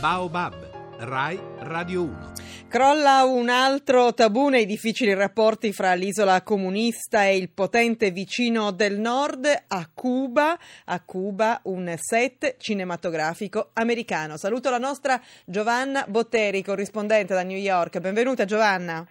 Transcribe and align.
Baobab, 0.00 0.52
Rai 0.98 1.40
Radio 1.60 2.02
1. 2.02 2.32
Crolla 2.68 3.24
un 3.24 3.48
altro 3.48 4.12
tabù 4.12 4.48
nei 4.48 4.66
difficili 4.66 5.14
rapporti 5.14 5.72
fra 5.72 5.94
l'isola 5.94 6.42
comunista 6.42 7.24
e 7.24 7.36
il 7.36 7.48
potente 7.48 8.10
vicino 8.10 8.72
del 8.72 8.98
nord, 8.98 9.46
a 9.46 9.88
Cuba, 9.94 10.58
a 10.84 11.02
Cuba 11.02 11.60
un 11.64 11.94
set 11.96 12.56
cinematografico 12.58 13.70
americano. 13.72 14.36
Saluto 14.36 14.68
la 14.68 14.78
nostra 14.78 15.18
Giovanna 15.46 16.04
Botteri, 16.06 16.62
corrispondente 16.62 17.32
da 17.32 17.42
New 17.42 17.56
York. 17.56 17.98
Benvenuta 17.98 18.44
Giovanna. 18.44 19.02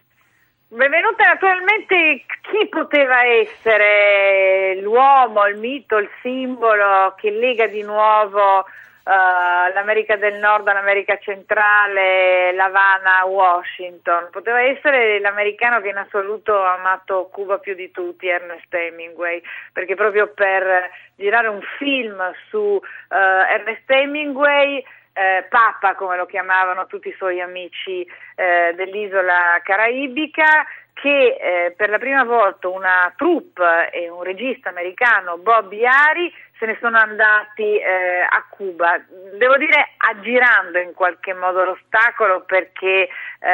Benvenuta 0.67 1.23
naturalmente 1.23 2.25
chi 2.41 2.67
poteva 2.69 3.23
essere 3.25 4.79
l'uomo, 4.81 5.47
il 5.47 5.57
mito, 5.57 5.97
il 5.97 6.09
simbolo 6.21 7.15
che 7.17 7.31
lega 7.31 7.65
di 7.65 7.81
nuovo 7.81 8.65
Uh, 9.07 9.71
l'America 9.71 10.15
del 10.15 10.39
Nord 10.39 10.67
all'America 10.67 11.19
centrale, 11.19 12.51
l'Havana 12.53 13.23
Washington. 13.25 14.29
Poteva 14.31 14.61
essere 14.61 15.19
l'americano 15.19 15.79
che 15.79 15.89
in 15.89 15.97
assoluto 15.97 16.59
ha 16.63 16.73
amato 16.73 17.29
Cuba 17.31 17.59
più 17.59 17.75
di 17.75 17.91
tutti, 17.91 18.27
Ernest 18.27 18.73
Hemingway, 18.73 19.43
perché 19.71 19.93
proprio 19.93 20.29
per 20.33 20.89
girare 21.17 21.49
un 21.49 21.61
film 21.77 22.19
su 22.49 22.57
uh, 22.57 22.81
Ernest 23.09 23.87
Hemingway 23.91 24.83
eh, 25.15 25.45
Papa, 25.47 25.95
come 25.95 26.17
lo 26.17 26.25
chiamavano 26.25 26.87
tutti 26.87 27.07
i 27.07 27.15
suoi 27.17 27.39
amici 27.39 28.05
eh, 28.35 28.73
dell'isola 28.75 29.61
caraibica, 29.63 30.65
che 30.93 31.37
eh, 31.39 31.73
per 31.75 31.89
la 31.89 31.97
prima 31.97 32.23
volta 32.23 32.67
una 32.67 33.13
troupe 33.15 33.91
e 33.91 34.09
un 34.09 34.23
regista 34.23 34.69
americano, 34.69 35.37
Bobby 35.37 35.85
Ari, 35.85 36.33
se 36.59 36.65
ne 36.65 36.77
sono 36.81 36.97
andati 36.97 37.77
eh, 37.77 38.21
a 38.21 38.45
Cuba, 38.49 39.01
devo 39.37 39.57
dire 39.57 39.93
aggirando 39.97 40.79
in 40.79 40.93
qualche 40.93 41.33
modo 41.33 41.63
l'ostacolo 41.63 42.43
perché 42.45 43.07
eh, 43.39 43.49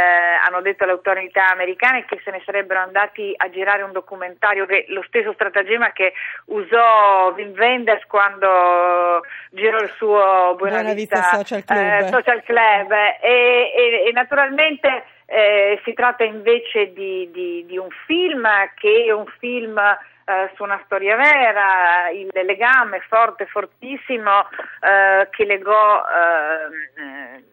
hanno 0.46 0.62
detto 0.62 0.84
alle 0.84 0.94
autorità 0.94 1.50
americane 1.50 2.06
che 2.06 2.20
se 2.24 2.32
ne 2.32 2.42
sarebbero 2.46 2.80
andati 2.80 3.34
a 3.36 3.50
girare 3.50 3.84
un 3.84 3.92
documentario 3.92 4.66
che 4.66 4.86
lo 4.90 5.04
stesso 5.04 5.34
stratagemma 5.34 5.92
che 5.92 6.14
usò 6.46 7.32
Wim 7.36 7.54
Wenders 7.58 8.06
quando 8.08 9.22
girò 9.52 9.80
il 9.80 9.92
suo 9.98 10.56
Buena, 10.58 10.94
Vista, 10.94 11.22
Social 11.24 11.64
Club, 11.64 11.80
eh, 11.80 12.08
Social 12.10 12.44
Club. 12.44 12.92
E, 13.22 13.72
e, 13.76 14.04
e, 14.08 14.12
naturalmente 14.14 15.04
eh, 15.26 15.80
si 15.84 15.94
tratta 15.94 16.24
invece 16.24 16.94
di, 16.94 17.30
di, 17.32 17.66
di 17.66 17.78
un 17.78 17.90
film 18.06 18.48
che 18.76 19.06
è 19.08 19.12
un 19.12 19.26
film 19.40 19.80
eh, 20.32 20.52
su 20.56 20.64
una 20.64 20.82
storia 20.86 21.16
vera, 21.16 22.10
il 22.10 22.30
legame 22.46 23.02
forte, 23.02 23.46
fortissimo 23.46 24.48
eh, 24.80 25.28
che 25.30 25.46
legò 25.46 26.04
eh, 26.04 27.44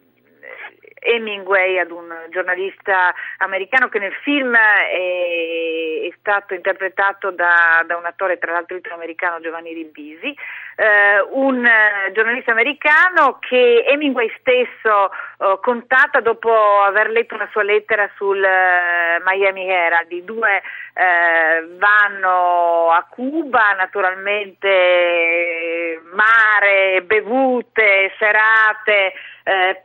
Hemingway 0.99 1.79
ad 1.79 1.91
un 1.91 2.13
giornalista 2.29 3.13
americano 3.37 3.89
che 3.89 3.99
nel 3.99 4.13
film 4.21 4.55
è, 4.55 6.07
è 6.07 6.13
stato 6.19 6.53
interpretato 6.53 7.31
da, 7.31 7.83
da, 7.85 7.97
un 7.97 8.05
attore 8.05 8.37
tra 8.37 8.51
l'altro 8.51 8.75
italo-americano 8.75 9.39
Giovanni 9.39 9.73
Ribisi, 9.73 10.35
eh, 10.75 11.21
un 11.31 11.67
giornalista 12.13 12.51
americano 12.51 13.37
che 13.39 13.85
Hemingway 13.87 14.31
stesso 14.39 15.11
eh, 15.11 15.59
contatta 15.61 16.19
dopo 16.19 16.81
aver 16.81 17.09
letto 17.09 17.35
una 17.35 17.47
sua 17.51 17.63
lettera 17.63 18.09
sul 18.15 18.43
eh, 18.43 19.21
Miami 19.25 19.69
Herald. 19.69 20.11
I 20.11 20.23
due 20.23 20.61
eh, 20.93 21.67
vanno 21.77 22.91
a 22.91 23.05
Cuba, 23.09 23.73
naturalmente 23.73 26.01
mare, 26.11 27.01
bevute, 27.03 28.13
serate, 28.17 29.13
eh, 29.43 29.81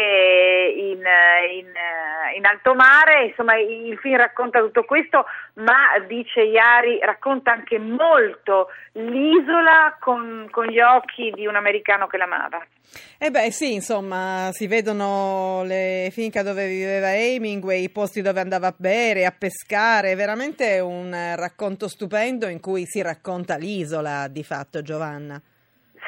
pesche 0.00 0.72
in, 0.76 1.02
in, 1.58 1.66
in, 2.36 2.44
alto 2.44 2.74
mare, 2.74 3.26
insomma 3.26 3.56
il 3.56 3.96
film 3.98 4.16
racconta 4.16 4.60
tutto 4.60 4.84
questo, 4.84 5.24
ma 5.54 5.98
dice 6.06 6.42
Iari 6.42 6.98
racconta 7.02 7.52
anche 7.52 7.78
molto 7.78 8.68
l'isola 8.92 9.96
con, 10.00 10.48
con 10.50 10.66
gli 10.66 10.80
occhi 10.80 11.30
di 11.34 11.46
un 11.46 11.56
americano 11.56 12.06
che 12.06 12.16
l'amava. 12.16 12.64
Eh 13.18 13.30
beh 13.30 13.50
sì, 13.52 13.74
insomma, 13.74 14.48
si 14.52 14.66
vedono 14.66 15.62
le 15.64 16.08
finche 16.10 16.42
dove 16.42 16.66
viveva 16.66 17.14
Hemingway, 17.14 17.84
i 17.84 17.90
posti 17.90 18.22
dove 18.22 18.40
andava 18.40 18.68
a 18.68 18.74
bere, 18.76 19.26
a 19.26 19.34
pescare, 19.36 20.14
veramente 20.14 20.80
un 20.80 21.34
racconto 21.36 21.86
stupendo 21.86 22.48
in 22.48 22.60
cui 22.60 22.84
si 22.86 23.00
racconta 23.02 23.56
l'isola 23.56 24.26
di 24.28 24.42
fatto, 24.42 24.82
Giovanna. 24.82 25.40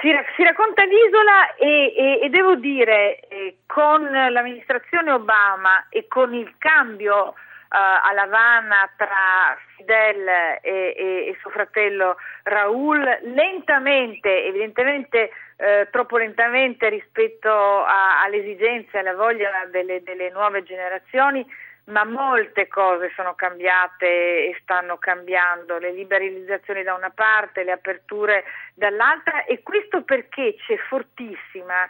Si, 0.03 0.11
si 0.35 0.43
racconta 0.43 0.83
l'isola 0.83 1.55
e, 1.55 1.95
e, 1.97 2.21
e 2.23 2.29
devo 2.29 2.57
dire, 2.57 3.21
eh, 3.29 3.59
con 3.67 4.03
l'amministrazione 4.03 5.13
Obama 5.13 5.87
e 5.89 6.09
con 6.09 6.35
il 6.35 6.53
cambio 6.59 7.35
Uh, 7.73 7.75
a 7.75 8.11
Havana 8.11 8.91
tra 8.99 9.57
Fidel 9.77 10.29
e, 10.61 10.95
e, 10.95 11.37
suo 11.41 11.49
fratello 11.49 12.17
Raul, 12.43 13.21
lentamente, 13.23 14.45
evidentemente 14.45 15.31
eh, 15.57 15.89
troppo 15.91 16.19
lentamente 16.19 16.91
rispetto 16.91 17.83
alle 17.83 18.37
esigenze 18.37 18.91
e 18.93 18.99
alla 18.99 19.15
voglia 19.15 19.49
delle, 19.71 20.03
delle 20.03 20.29
nuove 20.29 20.63
generazioni, 20.65 21.47
ma 21.85 22.05
molte 22.05 22.69
cose 22.69 23.11
sono 23.17 23.35
cambiate 23.35 24.07
e 24.07 24.59
stanno 24.63 24.99
cambiando, 24.99 25.79
le 25.79 25.93
liberalizzazioni 25.93 26.83
da 26.83 26.95
una 26.95 27.11
parte, 27.11 27.65
le 27.65 27.73
aperture 27.73 28.45
dall'altra 28.75 29.45
e 29.45 29.63
questo 29.63 30.03
perché 30.03 30.55
c'è 30.65 30.77
fortissima 30.89 31.89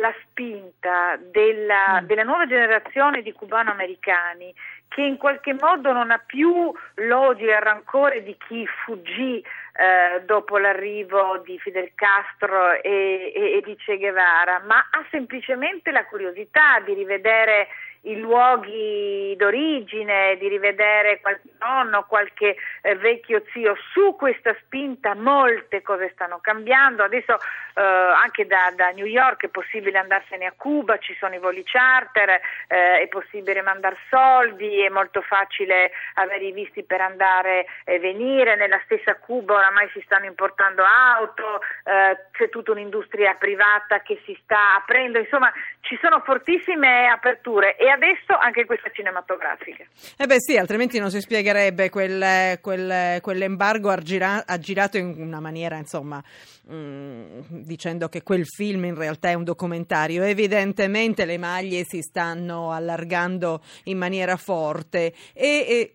la 0.00 0.14
spinta 0.22 1.16
della, 1.16 2.00
mm. 2.00 2.06
della 2.06 2.22
nuova 2.22 2.46
generazione 2.46 3.20
di 3.20 3.32
cubano-americani 3.32 4.54
che 4.88 5.02
in 5.02 5.16
qualche 5.16 5.52
modo 5.54 5.92
non 5.92 6.10
ha 6.10 6.22
più 6.24 6.72
l'odio 6.94 7.50
e 7.50 7.54
il 7.54 7.60
rancore 7.60 8.22
di 8.22 8.36
chi 8.46 8.66
fuggì 8.84 9.38
eh, 9.40 10.22
dopo 10.24 10.56
l'arrivo 10.56 11.42
di 11.44 11.58
Fidel 11.58 11.90
Castro 11.96 12.80
e, 12.80 13.32
e, 13.34 13.56
e 13.56 13.62
di 13.64 13.76
Che 13.76 13.98
Guevara, 13.98 14.60
ma 14.60 14.78
ha 14.78 15.04
semplicemente 15.10 15.90
la 15.90 16.04
curiosità 16.04 16.78
di 16.84 16.94
rivedere 16.94 17.66
i 18.04 18.18
luoghi 18.18 19.34
d'origine, 19.36 20.36
di 20.38 20.48
rivedere 20.48 21.20
qualche 21.20 21.48
nonno, 21.60 22.04
qualche 22.04 22.56
eh, 22.82 22.96
vecchio 22.96 23.42
zio. 23.52 23.76
Su 23.92 24.16
questa 24.16 24.54
spinta 24.60 25.14
molte 25.14 25.82
cose 25.82 26.10
stanno 26.12 26.38
cambiando. 26.40 27.02
Adesso 27.02 27.38
eh, 27.74 27.82
anche 27.82 28.46
da, 28.46 28.72
da, 28.76 28.90
New 28.90 29.06
York 29.06 29.44
è 29.44 29.48
possibile 29.48 29.98
andarsene 29.98 30.46
a 30.46 30.52
Cuba, 30.56 30.98
ci 30.98 31.16
sono 31.18 31.34
i 31.34 31.38
voli 31.38 31.62
charter, 31.64 32.40
eh, 32.68 33.00
è 33.00 33.08
possibile 33.08 33.62
mandare 33.62 33.96
soldi, 34.10 34.84
è 34.84 34.88
molto 34.88 35.22
facile 35.22 35.90
avere 36.14 36.44
i 36.44 36.52
visti 36.52 36.82
per 36.84 37.00
andare 37.00 37.66
e 37.84 37.98
venire. 37.98 38.56
Nella 38.56 38.80
stessa 38.84 39.16
Cuba 39.16 39.54
oramai 39.54 39.88
si 39.92 40.02
stanno 40.04 40.26
importando 40.26 40.82
auto, 40.84 41.60
eh, 41.84 42.26
c'è 42.32 42.48
tutta 42.48 42.72
un'industria 42.72 43.34
privata 43.34 44.00
che 44.00 44.20
si 44.24 44.38
sta 44.42 44.76
aprendo, 44.76 45.18
insomma 45.18 45.52
ci 45.80 45.98
sono 46.00 46.20
fortissime 46.20 47.08
aperture 47.08 47.76
e 47.76 47.88
adesso 47.94 48.36
anche 48.38 48.64
questa 48.66 48.90
cinematografica. 48.92 49.84
Eh 50.16 50.26
beh 50.26 50.40
sì, 50.40 50.56
altrimenti 50.56 50.98
non 50.98 51.10
si 51.10 51.20
spiegherebbe 51.20 51.90
quel, 51.90 52.58
quel, 52.60 53.20
quell'embargo 53.20 53.90
aggirato 53.90 54.98
in 54.98 55.14
una 55.16 55.40
maniera, 55.40 55.76
insomma, 55.76 56.22
mh, 56.66 56.74
mm, 56.74 57.40
dicendo 57.48 58.08
che 58.08 58.22
quel 58.22 58.46
film 58.46 58.84
in 58.84 58.94
realtà 58.94 59.30
è 59.30 59.34
un 59.34 59.44
documentario. 59.44 60.22
Evidentemente 60.22 61.24
le 61.24 61.38
maglie 61.38 61.84
si 61.84 62.02
stanno 62.02 62.72
allargando 62.72 63.62
in 63.84 63.98
maniera 63.98 64.36
forte. 64.36 65.12
E, 65.32 65.92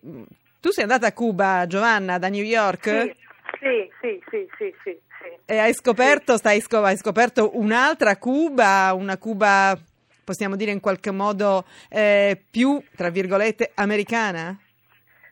tu 0.60 0.70
sei 0.70 0.84
andata 0.84 1.06
a 1.06 1.12
Cuba, 1.12 1.66
Giovanna, 1.66 2.18
da 2.18 2.28
New 2.28 2.44
York? 2.44 2.88
Sì, 3.58 3.90
sì, 4.00 4.22
sì, 4.30 4.48
sì, 4.56 4.74
sì. 4.82 4.98
sì. 5.22 5.38
E 5.44 5.58
hai 5.58 5.74
scoperto, 5.74 6.36
stai, 6.36 6.62
hai 6.70 6.96
scoperto 6.96 7.58
un'altra 7.58 8.16
Cuba, 8.16 8.92
una 8.94 9.18
Cuba 9.18 9.78
possiamo 10.30 10.54
dire 10.54 10.70
in 10.70 10.78
qualche 10.78 11.10
modo 11.10 11.64
eh, 11.88 12.40
più, 12.50 12.80
tra 12.94 13.10
virgolette, 13.10 13.72
americana? 13.74 14.56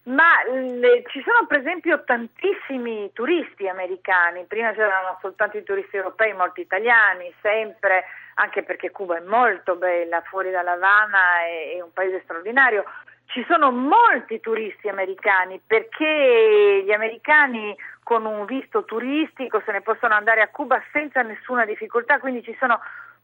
Ma 0.08 0.42
le, 0.50 1.04
ci 1.06 1.22
sono 1.22 1.46
per 1.46 1.60
esempio 1.60 2.02
tantissimi 2.02 3.10
turisti 3.12 3.68
americani, 3.68 4.44
prima 4.48 4.72
c'erano 4.72 5.18
soltanto 5.20 5.56
i 5.56 5.62
turisti 5.62 5.96
europei, 5.96 6.32
molti 6.32 6.62
italiani, 6.62 7.32
sempre, 7.42 8.06
anche 8.36 8.64
perché 8.64 8.90
Cuba 8.90 9.18
è 9.18 9.20
molto 9.20 9.76
bella, 9.76 10.20
fuori 10.22 10.50
dalla 10.50 10.72
Havana 10.72 11.44
è, 11.46 11.76
è 11.76 11.80
un 11.80 11.92
paese 11.92 12.22
straordinario. 12.24 12.84
Ci 13.26 13.44
sono 13.46 13.70
molti 13.70 14.40
turisti 14.40 14.88
americani 14.88 15.60
perché 15.64 16.82
gli 16.84 16.92
americani 16.92 17.76
con 18.02 18.24
un 18.24 18.46
visto 18.46 18.84
turistico 18.84 19.62
se 19.64 19.70
ne 19.70 19.82
possono 19.82 20.14
andare 20.14 20.40
a 20.40 20.48
Cuba 20.48 20.82
senza 20.90 21.20
nessuna 21.20 21.66
difficoltà, 21.66 22.18
quindi 22.18 22.42
ci 22.42 22.56
sono 22.58 22.80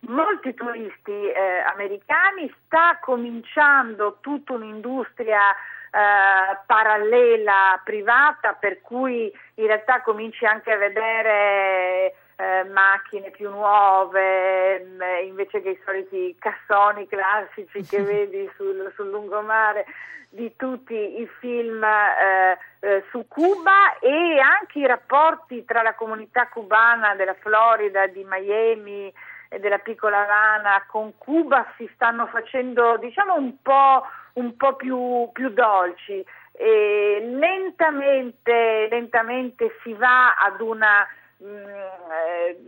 molti 0.09 0.55
turisti 0.55 1.11
eh, 1.11 1.61
americani, 1.73 2.53
sta 2.65 2.99
cominciando 3.01 4.19
tutta 4.21 4.55
un'industria 4.55 5.51
eh, 5.51 6.59
parallela 6.67 7.81
privata 7.85 8.55
per 8.55 8.81
cui 8.81 9.33
in 9.55 9.67
realtà 9.67 10.03
cominci 10.03 10.45
anche 10.45 10.73
a 10.73 10.77
vedere 10.77 12.15
eh, 12.37 12.65
macchine 12.65 13.31
più 13.31 13.51
nuove, 13.51 14.85
mm, 14.85 15.01
invece 15.25 15.63
che 15.63 15.71
i 15.71 15.81
soliti 15.85 16.35
cassoni 16.39 17.07
classici 17.07 17.83
che 17.85 18.03
vedi 18.03 18.51
sul, 18.57 18.93
sul 18.95 19.11
lungomare 19.11 19.85
di 20.31 20.53
tutti 20.57 21.21
i 21.21 21.29
film 21.39 21.85
eh, 21.85 22.59
eh, 22.81 23.05
su 23.11 23.25
Cuba 23.29 23.99
e 24.01 24.41
anche 24.41 24.81
i 24.81 24.87
rapporti 24.87 25.65
tra 25.65 25.83
la 25.83 25.95
comunità 25.95 26.49
cubana 26.49 27.15
della 27.15 27.35
Florida, 27.35 28.09
di 28.09 28.27
Miami 28.29 29.13
e 29.55 29.61
della 29.61 29.79
piccola 29.79 30.23
Havana 30.23 30.85
con 30.87 31.17
Cuba 31.17 31.67
si 31.77 31.89
stanno 31.95 32.27
facendo 32.27 32.97
diciamo 32.99 33.35
un 33.35 33.61
po', 33.63 34.05
un 34.35 34.57
po 34.57 34.75
più, 34.75 35.29
più 35.33 35.51
dolci. 35.51 36.25
E 36.53 37.23
lentamente, 37.25 38.89
lentamente 38.91 39.77
si 39.83 39.93
va 39.95 40.35
ad 40.35 40.61
una 40.61 41.07
mh, 41.39 41.47
mm, 41.47 41.67
eh, 41.67 42.59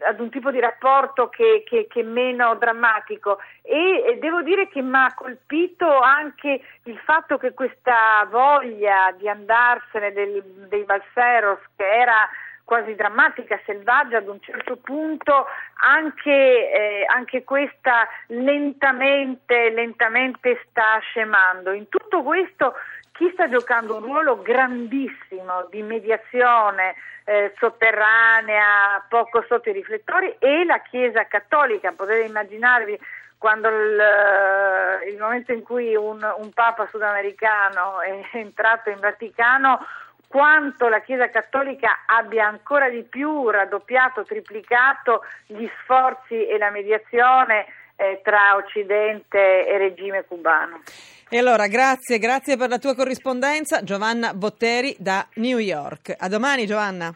ad 0.00 0.20
un 0.20 0.30
tipo 0.30 0.50
di 0.50 0.60
rapporto 0.60 1.28
che, 1.28 1.64
che, 1.66 1.86
che 1.88 2.00
è 2.00 2.04
meno 2.04 2.54
drammatico 2.54 3.38
e, 3.62 4.04
e 4.06 4.18
devo 4.18 4.42
dire 4.42 4.68
che 4.68 4.80
mi 4.82 4.96
ha 4.96 5.12
colpito 5.14 5.98
anche 6.00 6.60
il 6.84 6.98
fatto 6.98 7.36
che 7.36 7.52
questa 7.52 8.26
voglia 8.30 9.12
di 9.16 9.28
andarsene 9.28 10.12
del, 10.12 10.42
dei 10.68 10.84
Balseros 10.84 11.58
che 11.76 11.84
era 11.84 12.28
quasi 12.68 12.94
drammatica, 12.94 13.58
selvaggia 13.64 14.18
ad 14.18 14.28
un 14.28 14.38
certo 14.42 14.76
punto, 14.76 15.46
anche, 15.76 16.30
eh, 16.30 17.06
anche, 17.08 17.42
questa 17.42 18.06
lentamente, 18.26 19.70
lentamente 19.70 20.62
sta 20.68 20.98
scemando. 21.00 21.72
In 21.72 21.88
tutto 21.88 22.22
questo 22.22 22.74
chi 23.12 23.30
sta 23.32 23.48
giocando 23.48 23.96
un 23.96 24.02
ruolo 24.02 24.42
grandissimo 24.42 25.66
di 25.70 25.80
mediazione 25.80 26.94
eh, 27.24 27.54
sotterranea, 27.56 29.02
poco 29.08 29.42
sotto 29.48 29.70
i 29.70 29.72
riflettori, 29.72 30.36
e 30.38 30.66
la 30.66 30.82
Chiesa 30.82 31.26
cattolica. 31.26 31.92
Potete 31.92 32.26
immaginarvi 32.26 33.00
quando 33.38 33.68
il, 33.70 33.98
eh, 33.98 35.08
il 35.08 35.18
momento 35.18 35.52
in 35.52 35.62
cui 35.62 35.96
un, 35.96 36.20
un 36.36 36.52
Papa 36.52 36.86
sudamericano 36.90 38.02
è 38.02 38.26
entrato 38.32 38.90
in 38.90 38.98
Vaticano, 39.00 39.80
quanto 40.28 40.88
la 40.88 41.00
Chiesa 41.00 41.30
Cattolica 41.30 42.04
abbia 42.06 42.46
ancora 42.46 42.88
di 42.88 43.02
più 43.02 43.48
raddoppiato, 43.48 44.24
triplicato 44.24 45.22
gli 45.46 45.68
sforzi 45.82 46.46
e 46.46 46.58
la 46.58 46.70
mediazione 46.70 47.66
eh, 47.96 48.20
tra 48.22 48.54
Occidente 48.54 49.66
e 49.66 49.78
regime 49.78 50.24
cubano. 50.24 50.82
E 51.30 51.38
allora, 51.38 51.66
grazie, 51.66 52.18
grazie 52.18 52.56
per 52.56 52.68
la 52.68 52.78
tua 52.78 52.94
corrispondenza, 52.94 53.82
Giovanna 53.82 54.32
Botteri 54.34 54.94
da 54.98 55.26
New 55.34 55.58
York. 55.58 56.14
A 56.16 56.28
domani, 56.28 56.66
Giovanna. 56.66 57.12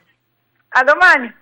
A 0.74 0.82
domani. 0.82 1.41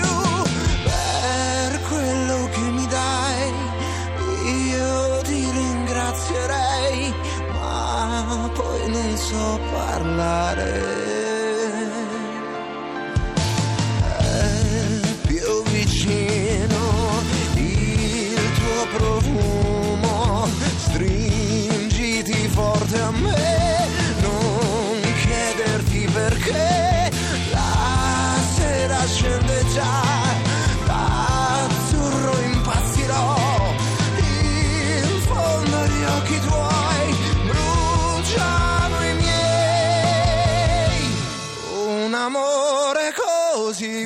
C'è 43.81 44.05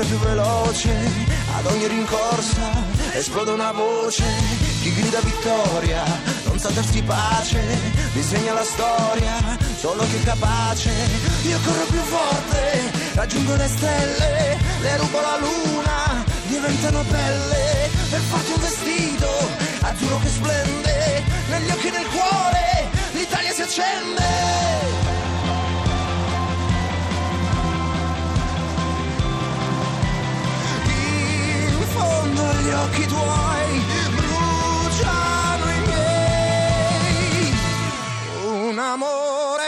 sempre 0.00 0.04
più 0.04 0.18
veloce, 0.18 0.90
ad 1.56 1.66
ogni 1.66 1.86
rincorsa 1.86 2.68
esplode 3.12 3.50
una 3.50 3.72
voce, 3.72 4.24
chi 4.80 4.92
grida 4.94 5.20
vittoria, 5.20 6.02
non 6.44 6.58
sa 6.58 6.70
darsi 6.70 7.02
pace, 7.02 7.60
disegna 8.12 8.54
la 8.54 8.64
storia, 8.64 9.58
solo 9.78 10.02
chi 10.04 10.16
è 10.16 10.22
capace, 10.22 10.90
io 11.42 11.58
corro 11.64 11.84
più 11.84 12.00
forte, 12.00 12.92
raggiungo 13.14 13.54
le 13.56 13.68
stelle, 13.68 14.58
le 14.80 14.96
rubo 14.96 15.20
la 15.20 15.36
luna, 15.38 16.24
diventano 16.46 17.02
belle, 17.02 17.90
per 18.08 18.20
farti 18.20 18.52
un 18.52 18.60
vestito, 18.60 19.50
azzurro 19.80 20.18
che 20.20 20.28
splende, 20.28 21.24
negli 21.48 21.70
occhi 21.70 21.90
del 21.90 22.06
cuore, 22.06 22.88
l'Italia 23.12 23.52
si 23.52 23.62
accende. 23.62 24.29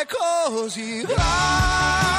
Così 0.06 1.02
grande. 1.02 2.11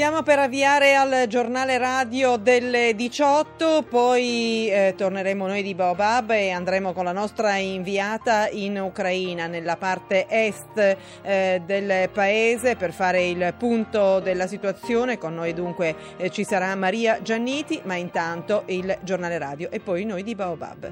Stiamo 0.00 0.22
per 0.22 0.38
avviare 0.38 0.94
al 0.94 1.26
giornale 1.28 1.76
radio 1.76 2.38
delle 2.38 2.94
18, 2.94 3.84
poi 3.86 4.70
eh, 4.70 4.94
torneremo 4.96 5.46
noi 5.46 5.62
di 5.62 5.74
Baobab 5.74 6.30
e 6.30 6.52
andremo 6.52 6.94
con 6.94 7.04
la 7.04 7.12
nostra 7.12 7.56
inviata 7.56 8.48
in 8.48 8.80
Ucraina, 8.80 9.46
nella 9.46 9.76
parte 9.76 10.26
est 10.26 10.96
eh, 11.20 11.60
del 11.66 12.08
paese, 12.08 12.76
per 12.76 12.94
fare 12.94 13.26
il 13.26 13.52
punto 13.58 14.20
della 14.20 14.46
situazione. 14.46 15.18
Con 15.18 15.34
noi 15.34 15.52
dunque 15.52 15.94
eh, 16.16 16.30
ci 16.30 16.44
sarà 16.44 16.74
Maria 16.76 17.20
Gianniti, 17.20 17.82
ma 17.84 17.96
intanto 17.96 18.62
il 18.68 18.96
giornale 19.02 19.36
radio 19.36 19.70
e 19.70 19.80
poi 19.80 20.06
noi 20.06 20.22
di 20.22 20.34
Baobab. 20.34 20.90